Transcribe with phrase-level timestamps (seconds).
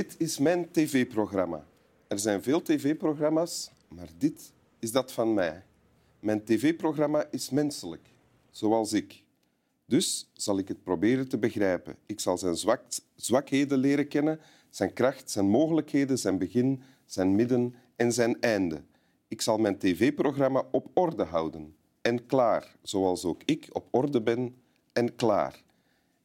[0.00, 1.66] Dit is mijn tv-programma.
[2.08, 5.64] Er zijn veel tv-programma's, maar dit is dat van mij.
[6.20, 8.08] Mijn tv-programma is menselijk,
[8.50, 9.22] zoals ik.
[9.86, 11.96] Dus zal ik het proberen te begrijpen.
[12.06, 12.82] Ik zal zijn zwak,
[13.14, 18.82] zwakheden leren kennen, zijn kracht, zijn mogelijkheden, zijn begin, zijn midden en zijn einde.
[19.28, 24.54] Ik zal mijn tv-programma op orde houden en klaar, zoals ook ik op orde ben
[24.92, 25.62] en klaar.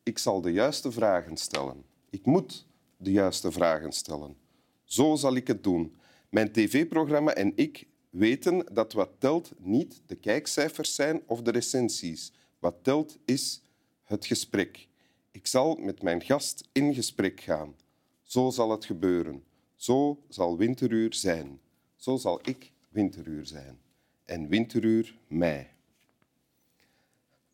[0.04, 1.84] Ik zal de juiste vragen stellen.
[2.10, 2.66] Ik moet
[2.98, 4.38] de juiste vragen stellen.
[4.84, 5.96] Zo zal ik het doen.
[6.30, 12.32] Mijn tv-programma en ik weten dat wat telt niet de kijkcijfers zijn of de recensies.
[12.60, 13.62] Wat telt is
[14.04, 14.88] het gesprek.
[15.32, 17.76] Ik zal met mijn gast in gesprek gaan.
[18.24, 19.44] Zo zal het gebeuren.
[19.76, 21.60] Zo zal winteruur zijn.
[21.96, 23.80] Zo zal ik winteruur zijn.
[24.26, 25.70] En winteruur mij.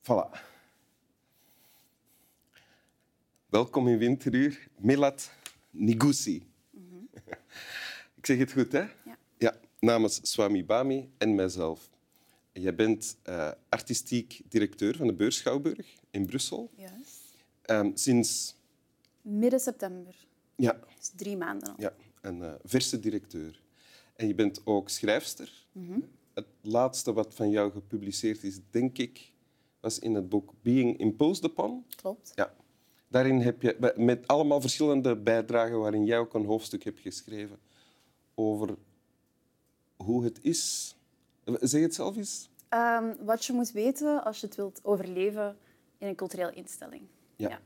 [0.02, 0.50] Voilà.
[3.50, 5.32] Welkom in winteruur, Milat
[5.72, 6.50] Nigusi.
[8.16, 8.80] Ik zeg het goed, hè?
[8.80, 9.18] Ja.
[9.38, 11.90] ja namens Swami Bami en mijzelf.
[12.54, 16.72] Jij bent eh, artistiek directeur van de Beurs Schouwburg in Brussel.
[16.76, 17.20] Juist.
[17.62, 18.56] Ehm, sinds
[19.22, 20.16] Midden september.
[20.56, 21.76] ja, Dus drie maanden al.
[21.78, 23.62] ja, een eh, verse directeur.
[24.16, 25.66] En je bent ook schrijfster.
[26.34, 29.32] Het laatste wat van jou gepubliceerd is, denk ik,
[29.80, 31.86] was in het boek Being Imposed Upon.
[31.96, 32.32] Klopt.
[32.36, 32.54] Ja.
[33.12, 37.59] Daarin heb je met allemaal verschillende bijdragen waarin jij ook een hoofdstuk hebt geschreven
[38.36, 38.76] over
[39.95, 40.95] hoe het is.
[41.45, 42.50] Zeg het zelf eens.
[42.70, 45.58] Ehm, wat je moet weten als je het wilt overleven
[45.98, 47.02] in een culturele instelling.
[47.36, 47.50] Ja.
[47.50, 47.59] Ja.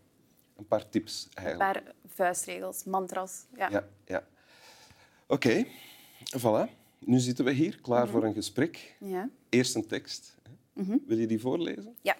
[0.57, 1.73] Een paar tips Een eigenlijk.
[1.83, 3.45] paar vuistregels, mantras.
[3.55, 3.69] Ja.
[3.69, 4.27] Ja, ja.
[5.27, 5.65] Oké,
[6.37, 6.69] voilà.
[6.99, 8.95] Nu zitten we hier, klaar voor een gesprek.
[8.99, 9.29] Ja.
[9.49, 10.35] Eerst een tekst.
[10.73, 10.83] hè.
[11.05, 11.95] Wil je die voorlezen?
[12.01, 12.15] Ja.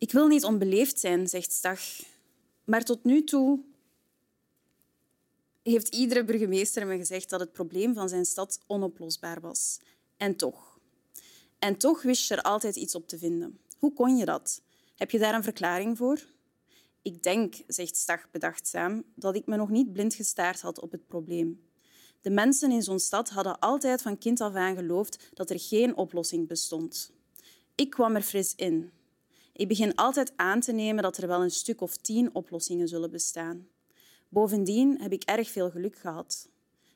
[0.00, 1.80] Ik wil niet onbeleefd zijn, zegt Stag.
[2.64, 3.60] Maar tot nu toe
[5.62, 9.78] heeft iedere burgemeester me gezegd dat het probleem van zijn stad onoplosbaar was.
[10.16, 10.78] En toch.
[11.58, 13.58] En toch wist je er altijd iets op te vinden.
[13.78, 14.62] Hoe kon je dat?
[14.94, 16.20] Heb je daar een verklaring voor?
[17.02, 21.06] Ik denk, zegt Stag bedachtzaam, dat ik me nog niet blind gestaard had op het
[21.06, 21.68] probleem.
[22.20, 25.96] De mensen in zo'n stad hadden altijd van kind af aan geloofd dat er geen
[25.96, 27.12] oplossing bestond.
[27.74, 28.90] Ik kwam er fris in.
[29.52, 33.10] Ik begin altijd aan te nemen dat er wel een stuk of tien oplossingen zullen
[33.10, 33.68] bestaan.
[34.28, 36.48] Bovendien heb ik erg veel geluk gehad.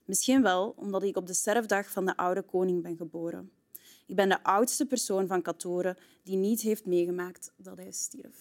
[0.04, 3.50] Misschien wel omdat ik op de sterfdag van de oude koning ben geboren.
[4.06, 8.36] Ik ben de oudste persoon van Katoren die niet heeft meegemaakt dat hij stierf.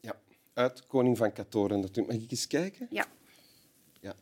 [0.00, 0.20] Ja.
[0.52, 1.80] Uit Koning van Katoren.
[1.80, 2.14] natuurlijk.
[2.14, 2.86] Mag ik eens kijken?
[2.90, 3.06] Ja,
[4.00, 4.14] Ja.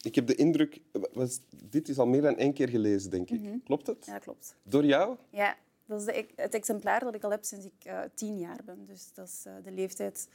[0.00, 0.80] Ik heb de indruk...
[1.12, 1.40] Was,
[1.70, 3.64] dit is al meer dan één keer gelezen, denk ik.
[3.64, 4.06] Klopt het?
[4.06, 4.56] ja klopt.
[4.62, 5.16] Door jou?
[5.30, 8.58] Ja, dat is de, het exemplaar dat ik al heb sinds ik eh, tien jaar
[8.64, 8.84] ben.
[8.86, 10.28] Dus dat is eh, de leeftijd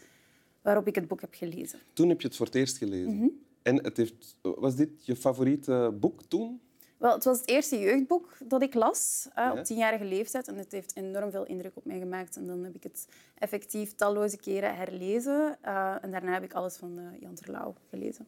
[0.62, 1.79] waarop ik het boek heb gelezen.
[1.94, 3.44] Toen heb je het voor het eerst gelezen.
[3.61, 6.61] En het heeft, was dit je favoriete boek toen?
[6.97, 9.51] Wel, het was het eerste jeugdboek dat ik las eh, Ja.
[9.51, 10.47] op tienjarige leeftijd.
[10.47, 12.35] En het heeft enorm veel indruk op mij gemaakt.
[12.35, 13.07] En dan heb ik het
[13.38, 15.57] effectief talloze keren herlezen.
[16.01, 18.28] En daarna heb ik alles van Jan Terlouw gelezen.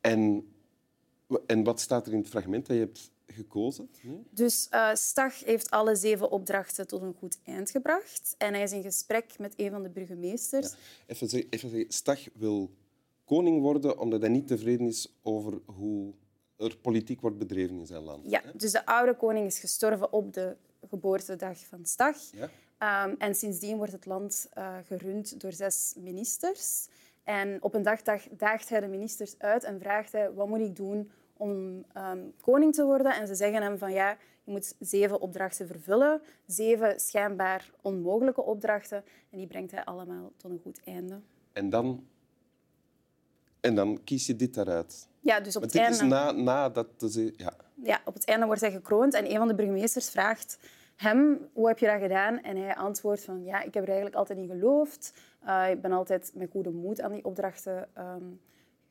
[0.00, 0.52] En,
[1.46, 3.90] en wat staat er in het fragment dat je hebt gekozen?
[4.02, 4.24] nu?
[4.30, 8.34] Dus eh Stag heeft alle zeven opdrachten tot een goed eind gebracht.
[8.38, 10.74] En hij is in gesprek met een van de burgemeesters.
[11.06, 12.70] Even zeggen, even zeggen, Stag wil
[13.24, 16.12] koning worden omdat hij niet tevreden is over hoe
[16.56, 18.30] er politiek wordt bedreven in zijn land.
[18.30, 20.56] Ja, dus de oude koning is gestorven op de
[20.88, 22.16] geboortedag van Stag.
[22.32, 22.50] Ja?
[22.78, 26.88] Ehm, en sindsdien wordt het land eh, gerund door zes ministers.
[27.24, 30.60] En op een dag dag- daagt hij de ministers uit en vraagt hij wat moet
[30.60, 31.10] ik doen
[31.40, 33.14] om ehm, koning te worden.
[33.14, 36.20] En ze zeggen hem van ja, je moet zeven opdrachten vervullen.
[36.46, 39.04] Zeven schijnbaar onmogelijke opdrachten.
[39.30, 41.20] En die brengt hij allemaal tot een goed einde.
[41.52, 42.06] En dan,
[43.60, 45.08] en dan kies je dit daaruit.
[45.20, 46.14] Ja, dus op Want het dit is einde...
[46.14, 47.34] na, nadat de zee...
[47.36, 47.52] Ja.
[47.82, 50.58] ja, op het einde wordt hij gekroond en een van de burgemeesters vraagt
[50.96, 52.42] hem, hoe heb je dat gedaan?
[52.42, 55.14] En hij antwoordt van, ja, ik heb er eigenlijk altijd in geloofd.
[55.40, 58.24] Eh, ik ben altijd met goede moed aan die opdrachten ehm,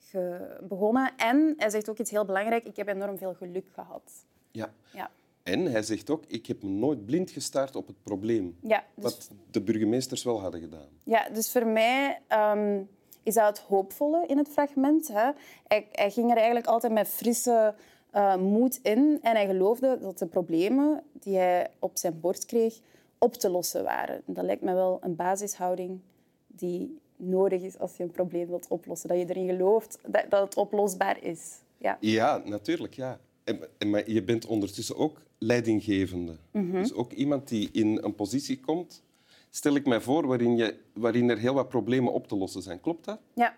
[0.10, 1.12] ge- begonnen.
[1.18, 4.12] En hij zegt ook iets heel belangrijk, ik heb enorm veel geluk gehad.
[4.52, 4.74] ja.
[4.94, 5.12] Ja,
[5.44, 8.58] En hij zegt ook, ik heb me nooit blind gestaard op het probleem.
[8.62, 10.88] ja, dus, Wat de burgemeesters wel hadden gedaan.
[11.04, 12.82] ja, dus voor mij ehm,
[13.24, 15.08] is dat het hoopvolle in het fragment.
[15.08, 15.32] Hè.
[15.68, 17.76] Hij, hij ging er eigenlijk altijd met frisse
[18.12, 22.80] eh, moed in en hij geloofde dat de problemen die hij op zijn bord kreeg
[23.18, 24.22] op te lossen waren.
[24.26, 26.00] Dat lijkt me wel een basishouding
[26.48, 29.10] die nodig is als je een probleem wilt oplossen.
[29.10, 31.58] Dat je erin gelooft dat, dat het oplosbaar is.
[31.78, 31.98] Ja.
[32.00, 33.20] Ja, natuurlijk, ja.
[33.44, 36.36] En, en, maar je bent ondertussen ook leidinggevende.
[36.52, 39.04] Dus ook iemand die in een positie komt,
[39.50, 42.82] stel ik mij voor, waarin, je, waarin er heel wat problemen op te lossen zijn.
[42.82, 43.20] Klopt dat?
[43.34, 43.56] Ja.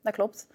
[0.00, 0.46] dat klopt.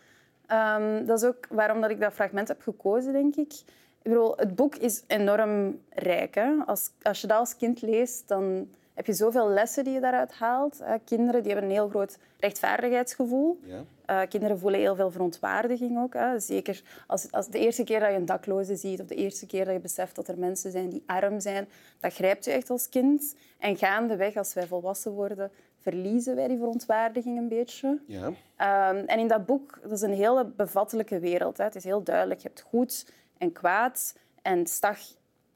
[0.46, 3.54] Ehm, dat is ook waarom dat ik dat fragment heb gekozen, denk ik.
[4.02, 6.36] ik bedoel, het boek is enorm rijk.
[6.36, 6.54] Hè?
[6.66, 10.32] Als, als je dat als kind leest, dan heb je zoveel lessen die je daaruit
[10.32, 10.84] haalt.
[11.06, 13.60] Kinderen die hebben een heel groot rechtvaardigheidsgevoel.
[13.64, 13.84] Ja.
[14.10, 16.14] Uh, kinderen voelen heel veel verontwaardiging ook.
[16.14, 16.40] Hè.
[16.40, 19.66] Zeker als, als de eerste keer dat je een dakloze ziet of de eerste keer
[19.66, 21.68] dat je beseft dat er mensen zijn die arm zijn,
[22.00, 23.36] dat grijpt je echt als kind.
[23.60, 28.00] En gaandeweg, als wij volwassen worden, verliezen wij die verontwaardiging een beetje.
[28.06, 28.26] Ja.
[28.28, 31.58] Um, en in dat boek, dat is een hele bevattelijke wereld.
[31.58, 31.64] Hè.
[31.64, 34.16] Het is heel duidelijk, je hebt goed en kwaad.
[34.42, 34.98] En Stag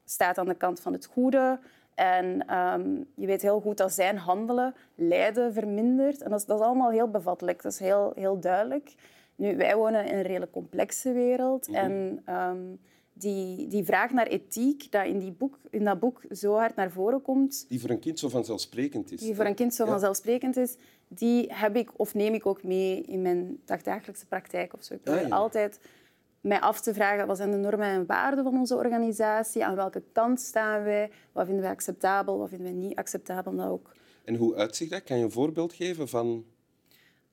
[0.06, 1.60] staat aan de kant van het goede.
[2.00, 6.22] En um, je weet heel goed dat zijn handelen lijden vermindert.
[6.22, 8.94] En dat is, dat is allemaal heel bevattelijk, dat is heel, heel duidelijk.
[9.36, 11.68] Nu, wij wonen in een redelijk complexe wereld.
[11.68, 11.78] Mhm.
[11.78, 12.80] En um,
[13.14, 16.92] die, die vraag naar ethiek, dat in, die boek, in dat boek zo hard naar
[16.92, 17.66] voren komt...
[17.70, 19.20] Die voor een kind zo vanzelfsprekend is.
[19.20, 20.76] Die voor een kind zo vanzelfsprekend is,
[21.08, 24.74] die heb ik of neem ik ook mee in mijn dagdagelijkse praktijk.
[24.74, 24.94] Of zo.
[24.94, 25.80] Ik probeer ah, altijd
[26.42, 30.04] mij af te vragen wat zijn de normen en waarden van onze organisatie, aan welke
[30.12, 33.56] kant staan wij, wat vinden wij acceptabel, wat vinden wij niet acceptabel.
[33.56, 33.92] Dat ook.
[34.24, 35.04] En hoe uitzicht dat?
[35.04, 36.46] Kan je een voorbeeld geven van...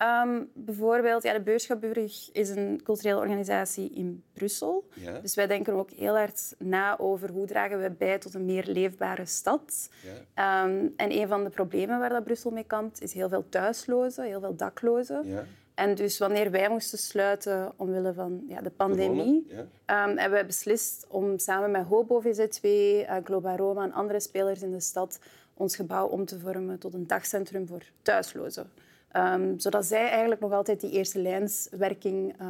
[0.02, 4.88] Um, bijvoorbeeld, ja, de Beurschapburg is een culturele organisatie in Brussel.
[4.94, 5.18] Ja.
[5.18, 8.66] Dus wij denken ook heel hard na over hoe dragen we bij tot een meer
[8.66, 9.90] leefbare stad.
[10.34, 10.64] Ja.
[10.64, 14.24] Um, en een van de problemen waar dat Brussel mee kampt, is heel veel thuislozen,
[14.24, 15.26] heel veel daklozen.
[15.26, 15.44] Ja.
[15.76, 19.46] En dus wanneer wij moesten sluiten omwille van ja, de pandemie,
[19.84, 24.62] ehm, hebben wij beslist om samen met Hobo VZ2, uh, Globa Roma en andere spelers
[24.62, 25.18] in de stad
[25.54, 28.70] ons gebouw om te vormen tot een dagcentrum voor thuislozen.
[29.12, 32.48] Um, zodat zij eigenlijk nog altijd die eerste lijnswerking uh,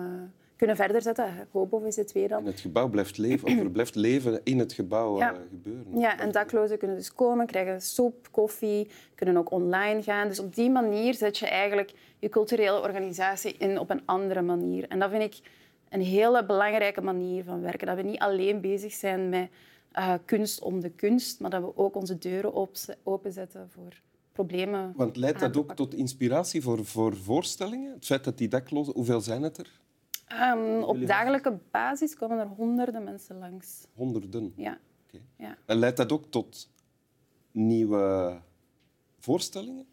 [0.56, 1.48] kunnen verder zetten.
[1.50, 2.38] Hobo VZ2 dan.
[2.38, 5.32] En het gebouw blijft leven, of er blijft leven in het gebouw ja.
[5.32, 5.98] Uh, gebeuren.
[5.98, 10.28] Ja, en daklozen kunnen dus komen, krijgen soep, koffie, kunnen ook online gaan.
[10.28, 14.88] Dus op die manier zet je eigenlijk je culturele organisatie in op een andere manier.
[14.88, 15.40] En dat vind ik
[15.88, 17.86] een hele belangrijke manier van werken.
[17.86, 19.48] Dat we niet alleen bezig zijn met
[19.92, 22.68] uh, kunst om de kunst, maar dat we ook onze deuren
[23.02, 24.00] openzetten voor
[24.32, 24.92] problemen.
[24.96, 27.92] Want leidt dat ook tot inspiratie voor, voor voorstellingen?
[27.92, 29.80] Het feit dat die daklozen, hoeveel zijn het er?
[30.32, 33.86] Um, op dagelijkse basis komen er honderden mensen langs.
[33.94, 34.52] Honderden?
[34.56, 34.78] Ja.
[35.06, 35.22] Okay.
[35.36, 35.56] ja.
[35.66, 36.70] En leidt dat ook tot
[37.50, 38.36] nieuwe
[39.18, 39.86] voorstellingen?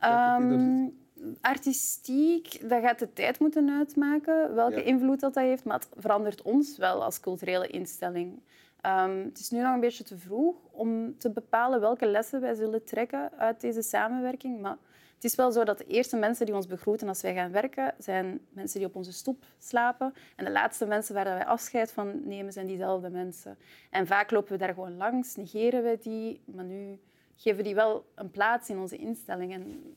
[0.00, 0.98] Um,
[1.40, 5.64] artistiek, dat gaat de tijd moeten uitmaken, welke invloed dat, dat heeft.
[5.64, 8.42] Maar het verandert ons wel als culturele instelling.
[8.86, 12.54] Um, het is nu nog een beetje te vroeg om te bepalen welke lessen wij
[12.54, 14.60] zullen trekken uit deze samenwerking.
[14.60, 14.76] Maar
[15.14, 17.94] het is wel zo dat de eerste mensen die ons begroeten als wij gaan werken,
[17.98, 20.14] zijn mensen die op onze stoep slapen.
[20.36, 23.58] En de laatste mensen waar wij afscheid van nemen, zijn diezelfde mensen.
[23.90, 26.40] En vaak lopen we daar gewoon langs, negeren we die.
[26.44, 26.98] Maar nu
[27.36, 29.52] geven we die wel een plaats in onze instelling.
[29.52, 29.94] En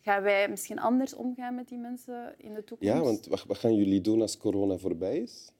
[0.00, 2.94] gaan wij misschien anders omgaan met die mensen in de toekomst?
[2.94, 5.52] Ja, want wat, wat gaan jullie doen als corona voorbij is?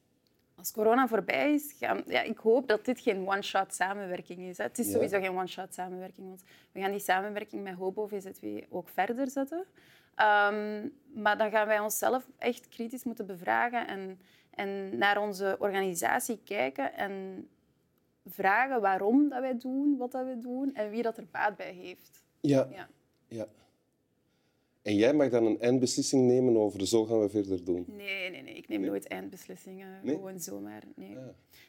[0.65, 4.59] Als corona voorbij is, gaan, ja, ik hoop dat dit geen one-shot samenwerking is.
[4.59, 4.65] Hè.
[4.65, 8.89] Het is sowieso geen one-shot samenwerking, want we gaan die samenwerking met Hobo VZW ook
[8.89, 9.59] verder zetten.
[9.59, 16.41] Um, maar dan gaan wij onszelf echt kritisch moeten bevragen en, en naar onze organisatie
[16.45, 17.49] kijken en
[18.27, 21.73] vragen waarom dat wij doen wat dat wij doen en wie dat er baat bij
[21.73, 22.23] heeft.
[22.41, 22.69] Ja.
[22.71, 22.89] ja.
[23.29, 23.47] ja.
[24.85, 27.85] En jij mag dan een eindbeslissing nemen over zo gaan we verder doen?
[27.87, 28.55] Nee, nee, nee.
[28.55, 30.01] ik neem nooit eindbeslissingen.
[30.05, 30.83] Gewoon zomaar.
[30.95, 31.23] Nee, ah.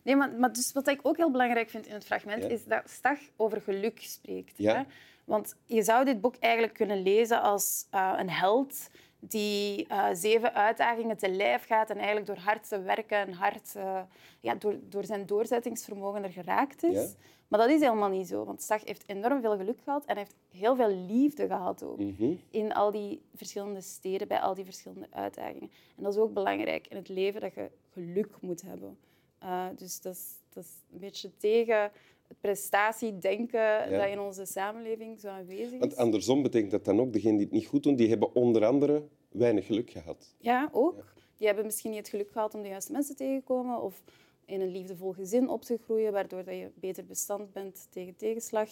[0.03, 2.89] nee maar, maar dus wat ik ook heel belangrijk vind in het fragment, is dat
[2.89, 4.53] Stag over geluk spreekt.
[4.57, 4.75] Ja.
[4.75, 4.83] Hè?
[5.25, 8.89] Want je zou dit boek eigenlijk kunnen lezen als uh, een held
[9.27, 13.73] die uh, zeven uitdagingen te lijf gaat en eigenlijk door hard te werken en hard,
[13.77, 14.01] uh,
[14.39, 16.93] ja, door, door zijn doorzettingsvermogen er geraakt is.
[16.93, 17.07] Ja.
[17.47, 20.35] Maar dat is helemaal niet zo, want Stag heeft enorm veel geluk gehad en heeft
[20.51, 21.99] heel veel liefde gehad ook.
[21.99, 22.33] Mhm.
[22.49, 25.69] In al die verschillende steden, bij al die verschillende uitdagingen.
[25.97, 28.97] En dat is ook belangrijk in het leven, dat je geluk moet hebben.
[29.43, 31.91] Uh, dus dat is, dat is een beetje tegen
[32.27, 33.89] het prestatiedenken ja.
[33.89, 35.79] dat in onze samenleving zo aanwezig is.
[35.79, 38.65] Want andersom betekent dat dan ook, degenen die het niet goed doen, die hebben onder
[38.65, 40.35] andere weinig geluk gehad.
[40.37, 41.13] Ja, ook.
[41.37, 44.03] Die hebben misschien niet het geluk gehad om de juiste mensen tegen te komen of
[44.45, 48.69] in een liefdevol gezin op te groeien, waardoor dat je beter bestand bent tegen tegenslag.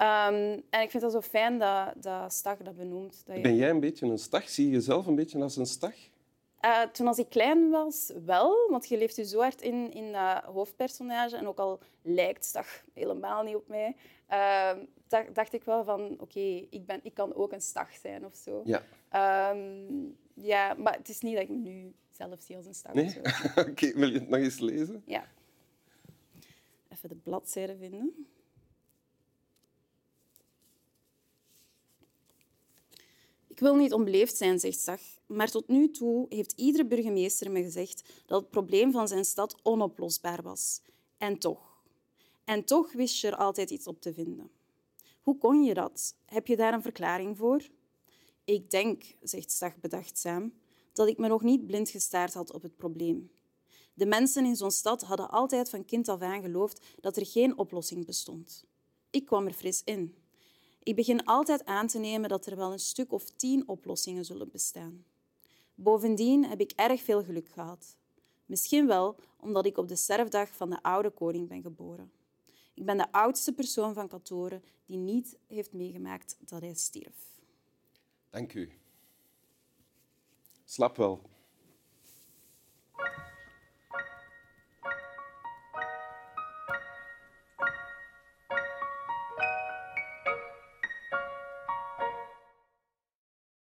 [0.00, 3.22] Um, en ik vind het zo fijn dat, dat Stag dat benoemt.
[3.26, 3.42] Dat je...
[3.42, 4.48] Ben jij een beetje een stag?
[4.48, 5.94] Zie je jezelf een beetje als een stag?
[6.64, 8.70] Uh, toen als ik klein was, wel.
[8.70, 11.36] Want je leeft je zo hard in, in dat hoofdpersonage.
[11.36, 13.96] En ook al lijkt Stag helemaal niet op mij,
[14.30, 14.72] uh,
[15.32, 16.10] dacht, ik wel van...
[16.10, 18.62] Oké, okay, ik, ben, ik kan ook een Stag zijn of zo.
[18.64, 18.82] Ja.
[19.50, 22.94] Um, ja, maar het is niet dat ik me nu zelf zie als een stag.
[22.94, 23.16] Nee?
[23.56, 25.02] Oké, okay, wil je het nog eens lezen?
[25.06, 25.24] Ja.
[26.88, 28.26] Even de bladzijde vinden.
[33.58, 37.62] Ik wil niet onbeleefd zijn, zegt Zag, maar tot nu toe heeft iedere burgemeester me
[37.62, 40.80] gezegd dat het probleem van zijn stad onoplosbaar was.
[41.16, 41.82] En toch.
[42.44, 44.50] En toch wist je er altijd iets op te vinden.
[45.22, 46.16] Hoe kon je dat?
[46.24, 47.68] Heb je daar een verklaring voor?
[48.44, 50.52] Ik denk, zegt Zag bedachtzaam,
[50.92, 53.30] dat ik me nog niet blind gestaard had op het probleem.
[53.94, 57.58] De mensen in zo'n stad hadden altijd van kind af aan geloofd dat er geen
[57.58, 58.64] oplossing bestond.
[59.10, 60.14] Ik kwam er fris in.
[60.88, 64.50] Ik begin altijd aan te nemen dat er wel een stuk of tien oplossingen zullen
[64.50, 65.04] bestaan.
[65.74, 67.96] Bovendien heb ik erg veel geluk gehad.
[68.46, 72.12] Misschien wel omdat ik op de sterfdag van de oude koning ben geboren.
[72.74, 77.16] Ik ben de oudste persoon van Katoren die niet heeft meegemaakt dat hij stierf.
[78.30, 78.72] Dank u.
[80.64, 81.20] Slap wel.